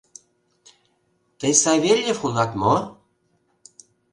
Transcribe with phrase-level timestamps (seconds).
[1.39, 2.75] Тый Савельев улат мо?